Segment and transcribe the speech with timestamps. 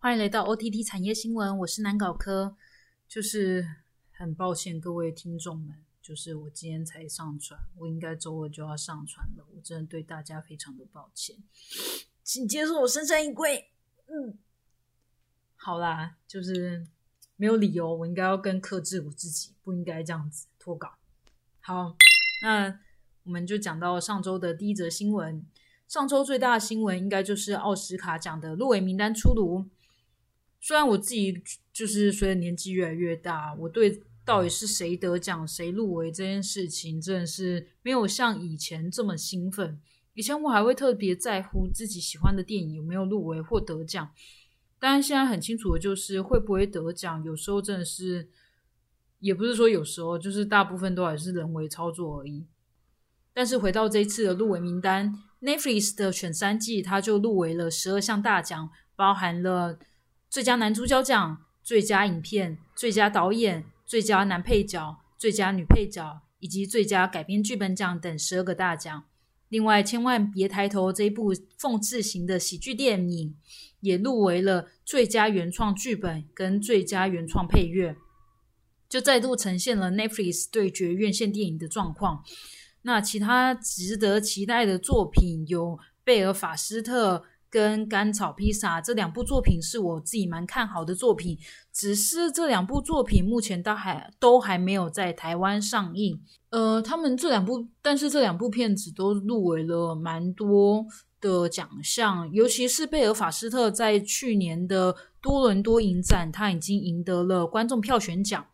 [0.00, 2.54] 欢迎来到 OTT 产业新闻，我是南搞科。
[3.08, 3.66] 就是
[4.12, 11.34] 很抱歉各位听众们，就是我今天才上传，我应该周二就要上传了，我真的对大家非常的抱歉，
[12.22, 13.72] 请接受我深深一跪。
[14.06, 14.38] 嗯，
[15.56, 16.86] 好啦，就是
[17.34, 20.94] 没有理由，我应该要更克制我自己，不应该这样子脱稿。
[21.58, 21.96] 好，
[22.44, 22.78] 那
[23.24, 25.44] 我们就讲到上周的第一则新闻。
[25.88, 29.66] 上周最大的新闻应该就是奥斯卡奖的入围名单出炉。
[30.60, 39.80] 虽然我自己就是随着年纪越来越大，我对到底是谁得奖、谁入围这件事情，真的是没有像以前这么兴奋。
[40.14, 44.10] 以前我还会特别在乎自己喜欢的电影有没有入围或得奖，
[44.80, 48.28] 当然现在很清楚的就是会不会得奖，有时候真的是，
[49.20, 52.46] 也不是说有时候，就是大部分都还是人为操作而已。
[53.32, 59.78] 但是回到这一次的入围名单，Netflix 的选三季，它就入围了十二项大奖，包含了
[60.30, 69.04] 最佳男主角奖、最佳影片、最佳导演、最佳男配角、最佳女配角以及最佳改编剧本奖等十二个大奖。
[69.48, 73.34] 另外，千万别抬头这一部讽刺型的喜剧电影
[73.80, 77.96] 也入围了最佳原创剧本跟最佳原创配乐，
[78.86, 82.22] 就再度呈现了 Netflix 对决院线电影的状况。
[82.82, 85.70] 那其他值得期待的作品有
[86.04, 87.16] 《贝尔法斯特》
[87.50, 91.38] 跟《甘草披萨》这两部作品，是我自己蛮看好的作品。
[91.72, 96.20] 只是这两部作品目前都还都还没有在台湾上映。
[96.50, 100.84] 呃，他们这两部，但是这两部片子都入围了蛮多
[101.20, 108.46] 的奖项，尤其是《贝尔法斯特》在去年的多伦多影展，他已经赢得了观众票选奖。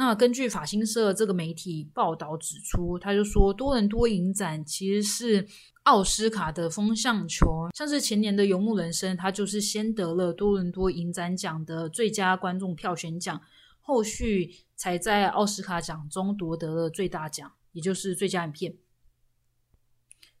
[0.00, 5.46] 那根据法新社这个媒体报道指出，他就说多伦多影展其实是
[5.82, 13.42] 奥斯卡的风向球，像是前年的《游牧人生》，他就是先得了多伦多影展奖的最佳观众票选奖，
[13.78, 18.74] 后续才在奥斯卡奖中夺得了最大奖，也就是最佳影片。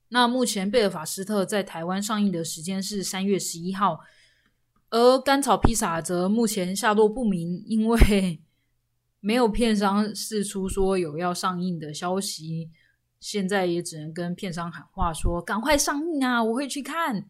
[0.08, 4.00] 那目前《贝尔法斯特》在台湾上映的时间是三月十一号，
[4.88, 8.40] 而《甘草披萨》则目前下落不明，因为。
[9.22, 12.70] 没有片商释出说有要上映的消息，
[13.20, 16.42] 现在也只能跟片商喊话说：“赶快上映啊！
[16.42, 17.28] 我会去看。”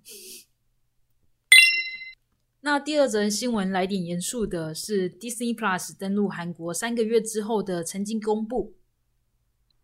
[2.63, 8.75] 那第二则新闻来点严肃的是，Disney Plus 登陆韩国三个月之后的曾经公布。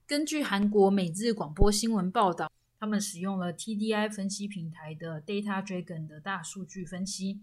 [0.06, 7.40] 根据韩国每日广播新闻报道，他们使用了 TDI 分析平台的 Data Dragon 的大数据分析，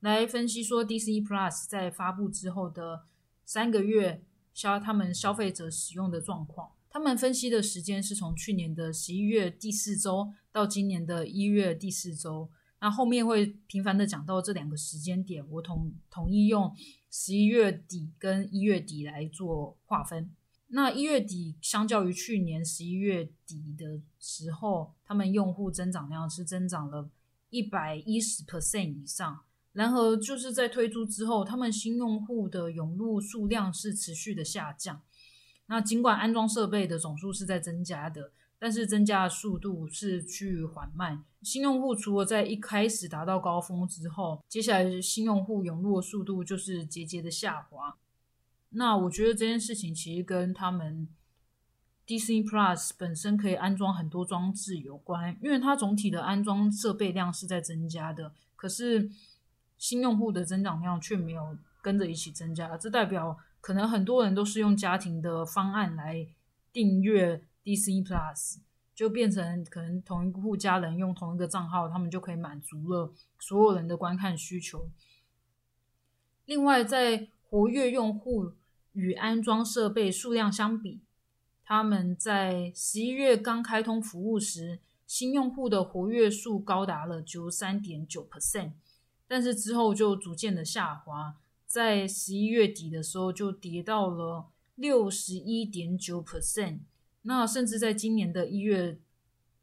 [0.00, 3.04] 来分析说 Disney Plus 在发布之后的。
[3.48, 4.22] 三个月
[4.52, 12.50] 消他们消费者使用的状况，他们分析的时间是从去年的十一月第四周到今年的一月第四周。
[12.78, 16.70] 那后面会频繁的讲到这两个时间点，我统统一用
[17.10, 20.30] 十一月底跟一月底来做划分。
[20.66, 27.08] 那一月底相较于去年十一月底的时候，他们用户增长量是增长了
[27.48, 29.40] 一百一十 percent 以上。
[29.78, 35.00] 然而，就是在推出之后，他们新用户的涌入数量是持续的下降。
[35.66, 41.22] 那尽管安装设备的总数是在增加的，但是增加的速度是趋于缓慢。
[41.42, 47.96] 新用户除了在一开始达到高峰之后，接下来新用户涌入的速度就是节节的下滑。
[48.70, 51.06] 那我觉得这件事情其实跟他们
[52.04, 59.08] Disney Plus 本身可以安装很多装置有关，因为它总体的安装设备量是在增加的，可是。
[59.78, 66.26] 新用户的增长量却没有跟着一起增加，这代表可能很多人都是用家庭的方案来
[66.72, 68.58] 订阅 DC Plus，
[68.94, 74.90] 就变成可能同一户家人用同一个账号，他们就可以满足了所有人的观看需求。
[76.44, 78.52] 另外，在活跃用户
[78.92, 81.00] 与安装设备数量相比，
[81.62, 88.72] 他们在十一月刚开通服务时，新用户的活跃数高达了九十三点九 percent。
[89.28, 91.36] 但是之后就逐渐的下滑，
[91.66, 96.78] 在十一月底的时候就跌到了六十一点九 percent，
[97.22, 98.98] 那甚至在今年的一月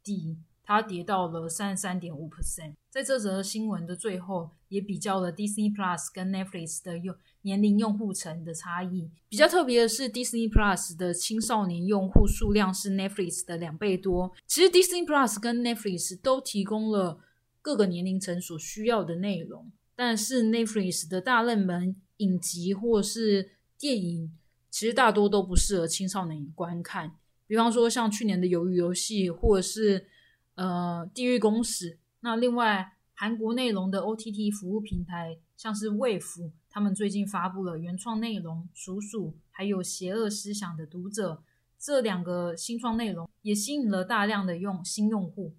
[0.04, 2.74] 底，它跌到了三十三点五 percent。
[2.88, 9.10] 在这则新闻的最后，也比较了 Disney Plus 跟 Netflix 的用年龄用户层的差异。
[9.28, 14.32] 比较特别的是，Disney Plus 的青少年用户数量是 Netflix 的两倍多。
[14.46, 17.18] 其实 Disney Plus 跟 Netflix 都提供了。
[17.66, 24.38] 各个年龄层所需要的内容，但是 Netflix 的大热门影集或是电影，
[24.70, 27.16] 其实大多都不适合青少年观看。
[27.44, 30.06] 比方说像去年的《鱿鱼游戏》或者是
[30.54, 31.94] 呃《地狱公使》。
[32.20, 41.32] 那另外韩国内容的 OTT 服务平台，像是 Wave，他们最近发布了原创内容《鼠鼠》，还有《邪恶思想的读者》
[41.80, 45.56] 这两个新创内容，也吸引了大量的用新用户。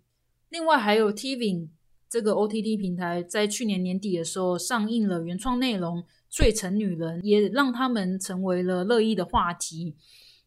[0.48, 1.68] 另外还有 TV
[2.10, 6.00] 这个 OTT 平台，在去年年底的时候上映了原创内容
[6.30, 9.96] 《罪城女人》，也让他们成为了热议的话题。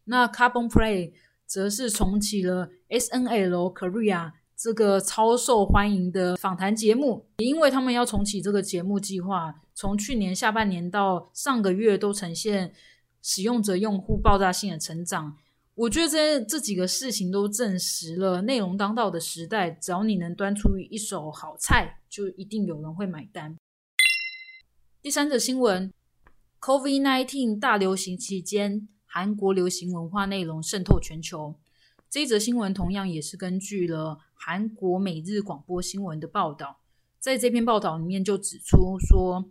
[0.05, 1.13] 那 Carbon Play
[1.45, 4.31] 则是重启了 SNL Korea。
[4.63, 12.71] 这个超受欢迎的访谈节目，也因为他们要重启这个节目计划，从去年下半年到上个月都呈现
[13.23, 15.35] 使用者用户爆炸性的成长。
[15.81, 23.57] 我觉得这这几个事情都证实了，内容当道的时代，只要你能端出一手好菜，就一定有人会买单。
[25.01, 25.91] 第三则新闻
[26.59, 31.55] ：COVID-19 大流行期间，韩国流行文化内容渗透全球。
[32.11, 36.81] 这一则新闻同样也是根据了韩国每日广播新闻的报道，
[37.17, 39.49] 在这篇报道里面就指出说，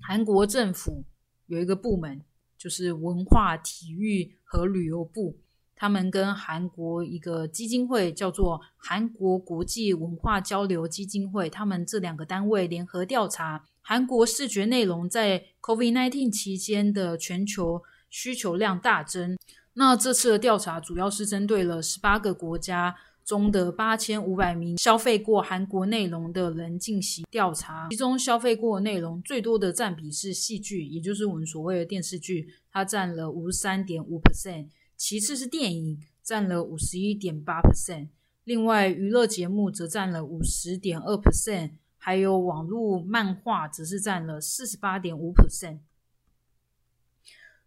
[0.00, 1.02] 韩国政府
[1.46, 2.20] 有一个部门，
[2.58, 5.36] 就是文化体育和旅游部，
[5.76, 17.80] 他们跟韩国一个基金会叫做韩国国际文化交流基金会，他们这两个单位联合调查韩国视觉内容在 COVID-19 期间的全球
[18.10, 19.38] 需求量大增。
[19.74, 22.96] 那这次的调查主要是针对了十八个国家
[23.30, 34.66] 中的八千五百名消费过韩国内容的人进行调查，其中消费过内容最多的占比是戏剧，也就是我们所谓的电视剧，它占了五十三点五 percent，
[34.96, 38.08] 其次是电影占了五十一点八 percent，
[38.42, 45.78] 另外娱乐节目则占了五十点二 percent，还有网络漫画则是占了四十八点五 percent。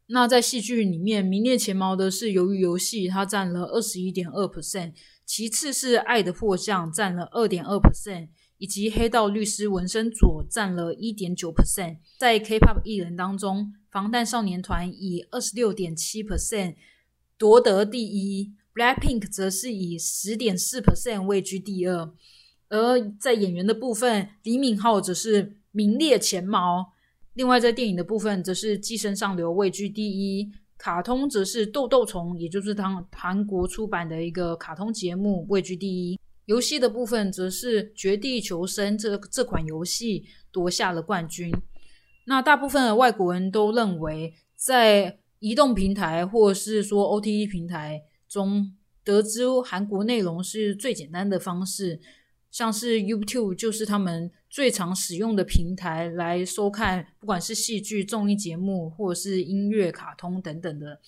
[0.08, 4.94] 那在戏剧里面名列前茅的是《鱿鱼游戏》，它占了二十一点二 percent，
[5.26, 8.28] 其次是《爱的迫降》占了二点二 percent，
[8.58, 11.98] 以及《黑道律师文森佐》占了一点九 percent。
[12.18, 16.76] 在 K-pop 艺人当中，防弹少年团以二十六点七 percent
[17.38, 22.14] 夺得第一，Blackpink 则是以十点四 percent 位居第二。
[22.68, 26.93] 而在演员的部分，李敏镐则是名列前茅。
[27.34, 36.20] 另外，在电影的部分，则是《寄生上流》位居第一；卡通则是《豆豆虫》，也就是当韩国出版的一个卡通节目位居第一。
[36.46, 41.52] 游戏的部分，则是《绝地求生》这这款游戏夺下了冠军。
[42.26, 48.72] 那大部分的外国人都认为，在移动平台或是说 OTT 平台中
[49.04, 52.00] 得知韩国内容是最简单的方式。
[52.54, 61.00] 像是 YouTube 就是他们最常使用的平台来收看，不管是戏剧、综艺节目，或者是音乐、卡通等等的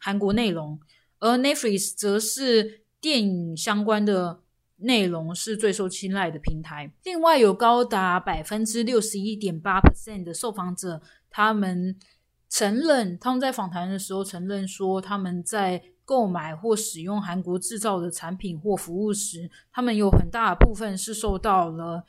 [0.00, 0.80] 韩国内容。
[1.20, 4.40] 而 Netflix 则是电影相关的
[4.78, 6.92] 内容是最受青睐的平台。
[7.04, 11.00] 另外，有高达百分之六十一点八 percent 的受访者，
[11.30, 11.96] 他们
[12.48, 15.80] 承认他们在访谈的时候承认说他们在。
[16.10, 22.04] 购买或使用韩国制造的产品或服务时，他们有很大部分是受到了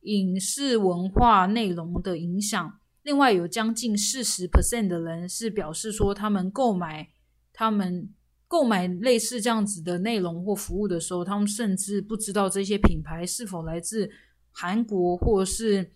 [0.00, 2.80] 影视文化内容的影响。
[3.04, 7.08] 另外，有将近四十 percent 的人是表示说，他们购买
[7.52, 8.12] 他们
[8.48, 14.10] 购买类似这样子的内容或服务的时候，他们甚至不知道这些品牌是否来自
[14.50, 15.92] 韩国或是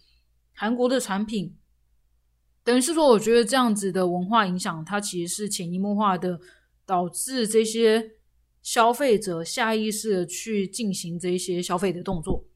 [0.52, 1.56] 韩国的产品。
[2.62, 6.38] 等于是说，我觉得这样子的文化影响，它其实是潜移默化的。
[6.87, 8.12] 导致这些
[8.62, 12.47] 消费者下意识的去进行这些消费的动作。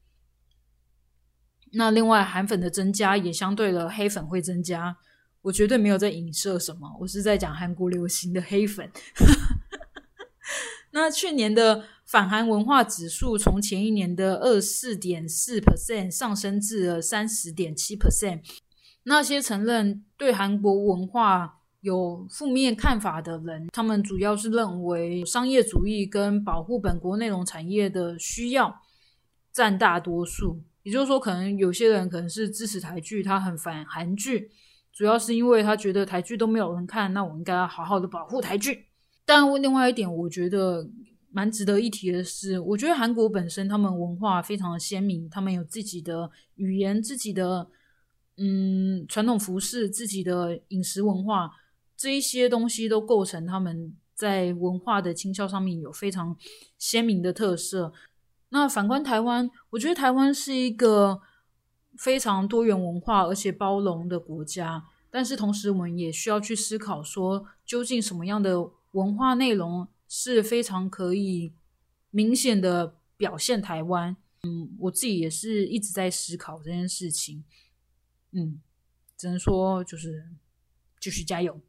[1.73, 4.97] 那另外，韩粉的增加也相对的黑粉会增加。
[5.43, 8.91] 我绝对没有在影射什么，我是在讲韩国流行的黑粉。
[10.91, 18.41] 那去年的反韩文化指数从前一年的二四点四 percent 上升至了三十点七 percent。
[19.03, 21.58] 那些承认对韩国文化。
[21.81, 28.81] 有负面看法的人，他们主要是认为商业主义跟保护本国内容产业的需要
[29.51, 30.61] 占大多数。
[30.83, 34.49] 也就是说，可能有些人可能是支持台剧，他很反韩剧，
[34.91, 38.85] 主要是因为他觉得台剧都没有人看，那我应该要好好的保护台剧。
[39.25, 40.89] 但另外一点，我觉得
[41.31, 47.67] 蛮值得一提的是，我觉得韩国本身他们文化非常的鲜明，他们有自己的语言、自己的
[48.37, 51.51] 嗯传统服饰、自己的饮食文化。
[51.99, 56.37] 这一些东西都构成他们在文化的倾销上面有非常
[56.77, 57.91] 鲜明的特色。
[58.51, 61.19] 那反观台湾，我觉得台湾是一个
[61.97, 64.85] 非常多元文化而且包容的国家。
[65.11, 71.51] 但是同时，我们也需要去思考说，究竟什么样的文化内容是非常可以
[72.11, 74.15] 明显的表现台湾？
[74.43, 77.43] 嗯，我自己也是一直在思考这件事情。
[78.31, 78.61] 嗯，
[79.17, 80.23] 只能说就是
[81.01, 81.59] 继续加油。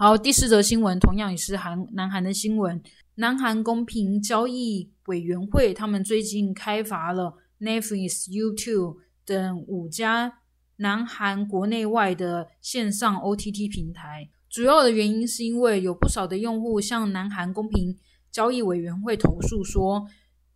[0.00, 2.80] 好，第四则新闻同样也是韩南韩的新闻。
[3.16, 10.38] 南韩公平交易委员会他们最近开罚了 Netflix、YouTube 等五家
[10.76, 14.30] 南韩国内外的线上 OTT 平台。
[14.48, 17.98] 主要的原因是因为有不少的用户向南韩公平
[18.30, 20.06] 交易委员会投诉说，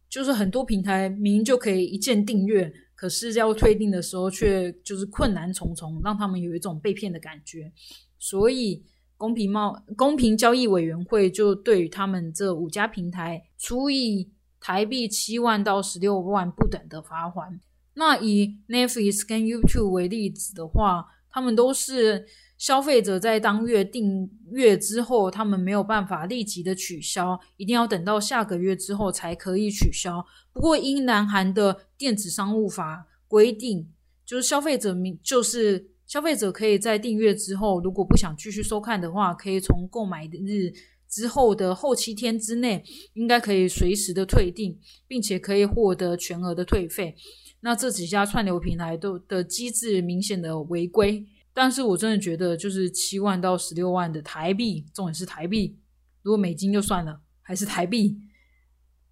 [0.08, 7.72] 就是很多平台明明就可以一键订阅，可是要退订的时候却就是困难重重，让他们有一种被骗的感觉。
[8.20, 8.84] 所以。
[9.22, 17.60] 公平贸公平交易委员会就对于他们这五家平台处以台币七万到十六万不等的罚款。
[17.94, 22.26] 那以 Netflix 跟 YouTube 为例子的话，他们都是
[22.58, 30.26] 消费者在当月订阅之后，他们没有办法立即的取消，一定要等到下个月之后才可以取消。
[30.52, 33.88] 不过因南韩的电子商务法规定，
[34.26, 35.91] 就是消费者明就是。
[36.12, 40.70] 消费者可以在订阅之后，如果不想继续收看的话，可以从购买日
[41.08, 47.16] 之后的后七天之内，应该可以随时的退订，并且可以获得全额的退费。
[47.60, 55.78] 那这几家串流平台都的机制明显的违规，但是我真的觉得，就是七万到十六万的台币，重点是台币，
[56.20, 58.20] 如果美金就算了，还是台币，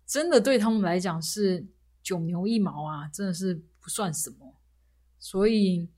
[0.07, 1.66] 真的对他们来讲是
[2.02, 4.54] 九牛一毛啊，真的是不算什么，
[5.19, 5.88] 所以。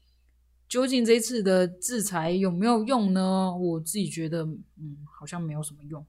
[0.73, 3.55] 究竟这次的制裁有没有用呢？
[3.55, 6.03] 我自己觉得，嗯，好像没有什么用。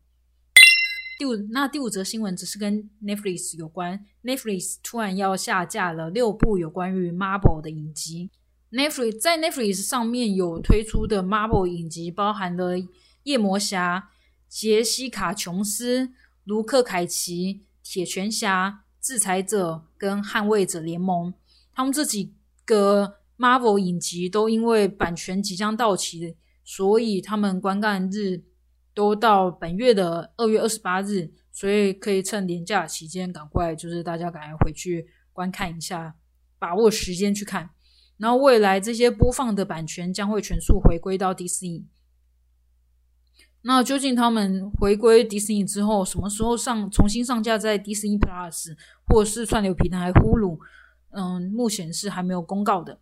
[1.20, 4.06] 第五，那第五则新闻只是跟 Netflix 有关。
[4.24, 8.32] Netflix 突然要下架了六部有关于 Marvel 的影集。
[8.72, 12.76] Netflix 在 Netflix 上面有推出的 Marvel 影集，包含了
[13.24, 14.12] 夜魔侠、
[14.48, 16.14] 杰西卡琼斯、
[16.46, 21.34] 卢克凯奇、铁拳侠、制裁者跟捍卫者联盟。
[21.74, 23.16] 他们这几个。
[23.38, 28.44] Marvel 影集都因为版权即将到期，所以他们观看日
[28.94, 36.16] 都到本月的二月二十八日，所以可以趁年假期间赶快，就是大家赶快回去观看一下，
[36.60, 37.72] 把握时间去看。
[38.18, 41.88] 然后未来这些播放的版权将会全数回归到迪士尼。
[43.64, 48.76] 那究竟他们回归迪士尼之后，什么时候上重新上架在迪士尼 Plus
[49.08, 50.60] 或者是串流平台呼噜？
[51.10, 53.00] 嗯，目前是还没有公告的。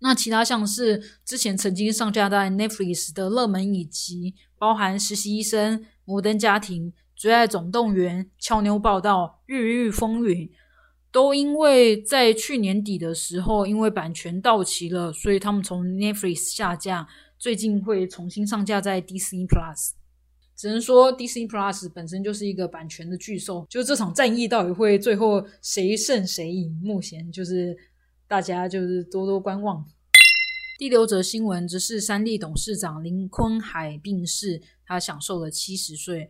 [0.00, 10.46] 那其他像是之前曾经上架在 Netflix 的热门以及，包含《实习医生》《摩登家庭》《最爱总动员》《俏妞报道》《日日风云》，
[11.10, 19.92] 都因为在去年底的时候，因为版权到期了，所以他们从 Netflix 下架，最近会重新上架在 Disney Plus。
[20.54, 27.74] 只能说 Disney Plus 本身就是一个版权的巨兽，就这场战役到底会最后谁胜谁赢，目前就是。
[28.28, 29.86] 大家就是多多观望。
[30.78, 36.28] 第六则新闻则是三立董事长林坤海病逝，他享受了七十岁。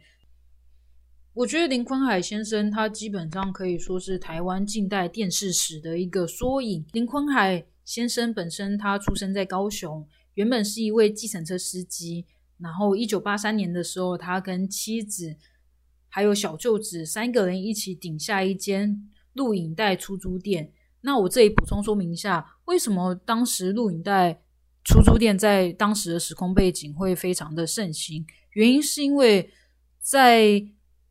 [1.33, 6.87] 我觉得林坤海先生他基本上可以说是台湾近代电视史的一个缩影。
[6.93, 12.27] 林坤海先生本身他出生在高雄，原本是一位计程车司机。
[12.59, 15.37] 然后一九八三年的时候，他跟妻子
[16.09, 20.73] 还有小舅子三个人一起顶下一间录影带出租店。
[21.03, 24.43] 那我这里补充说明一下，为什么当时录影带
[24.85, 28.27] 出租店在当时的时空背景会非常的盛行？
[28.53, 29.53] 原因是因为
[30.01, 30.63] 在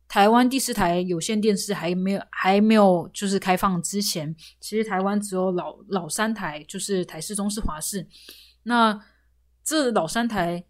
[0.08, 8.06] 台湾第四台有线电视还没有还没有就是开放之前，其实台湾只有老老三台，就是台视、中视、华视。
[8.64, 9.00] 那
[9.64, 10.64] 这老三台。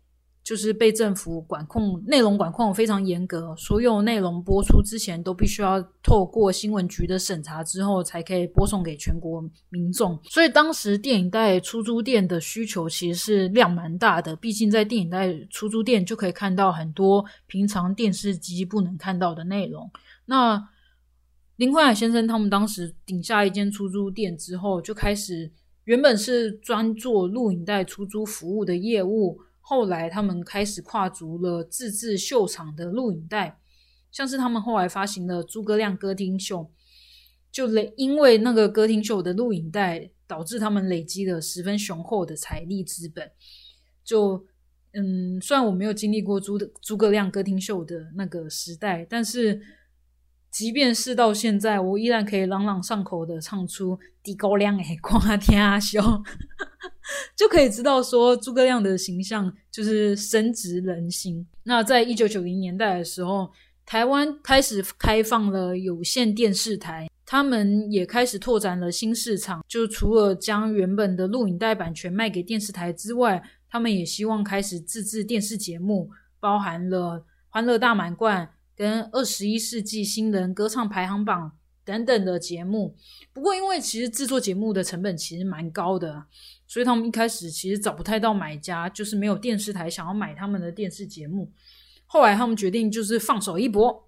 [0.47, 10.17] 就是被政府管控，内容管控非常严格，所有内容播出之前都必须要透过新闻局的审查之后，才可以播送给全国民众。
[10.23, 19.91] 所以当时电影带出租店的需求其实是量蛮大的，毕竟在电影带出租店就可以看到很多平常电视机不能看到的内容。
[20.27, 20.69] 那
[21.57, 25.51] 林坤海先生他们当时顶下一间出租店之后，就开始
[25.87, 29.41] 原本是专做录影带出租服务的业务。
[29.69, 33.59] 后来，他们开始跨足了自制秀场的录影带，
[34.13, 36.61] 像是他们后来发行的《诸葛亮歌厅秀》，
[37.51, 43.33] 就累因为那个歌厅秀的录影带，导致他们累积了十分雄厚的财力资本。
[44.05, 44.47] 就
[44.93, 49.61] 嗯，虽然我没有经历过诸诸葛亮歌厅秀的那个时代，但是。
[50.49, 56.01] 即便是到现在，我依然可以朗朗上口的唱出《低高亮诶，夸天阿修》，
[57.37, 61.47] 就可以知道说诸葛亮的形象就是深植人心。
[61.65, 63.51] 那在一九九零年代的时候，
[63.85, 69.65] 台湾开始开放了有线电视台，他们也开始拓展了新市场。
[69.69, 76.11] 就除了将原本的录影带版权卖给电视台之外，他们也希望开始自制电视节目，
[76.41, 78.47] 包含了《欢乐大满贯》
[78.77, 81.51] 跟《二十一世纪新人歌唱排行榜》
[81.85, 82.97] 等等的节目。
[83.33, 86.25] 不过，因为其实制作节目的成本其实蛮高的，
[86.77, 91.51] 所以他们一开始其实找不太到买家，就是没有电视台想要买他们的电视节目。
[92.05, 94.07] 后来他们决定就是放手一搏，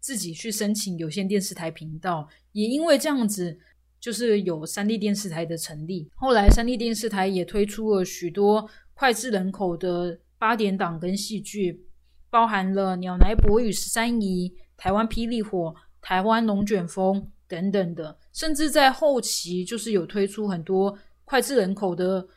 [0.00, 2.28] 自己去申请有线电视台频道。
[2.52, 3.58] 也因为这样子，
[3.98, 6.06] 就是有三立电视台的成立。
[6.16, 11.86] 后来三立电视台也推出了许多脍炙人口的八点档跟戏剧，
[12.28, 15.68] 包含了《鸟来伯与十三姨》、《台湾霹雳火》、
[16.02, 18.18] 《台湾龙卷风》等等的。
[18.34, 22.28] 甚至在后期，就是有推出很多脍炙人口的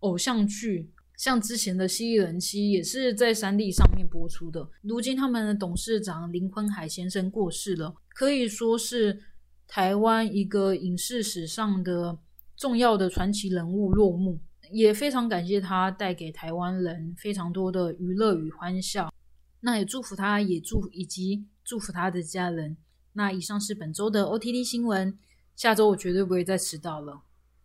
[0.00, 0.90] 偶像剧。
[1.16, 4.68] 像之前的《蜥蜴人妻》也是在三立上面播出的。
[4.82, 9.22] 如今他们的董事长林坤海先生过世了，可以说是
[9.68, 12.18] 台湾一个影视史上的
[12.56, 14.40] 重要的传奇人物落幕。
[14.72, 19.12] 也非常感谢他带给台湾人非常多的娱乐与欢笑。
[19.60, 22.76] 那也祝福他，也祝以及祝福他的家人。
[23.12, 25.16] 那以上是本周的 OTT 新闻，
[25.54, 27.22] 下周我绝对不会再迟到了，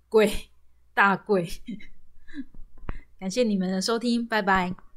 [0.10, 0.50] 贵
[0.94, 1.48] 大贵。
[3.20, 4.89] 感谢你们的收听，拜拜。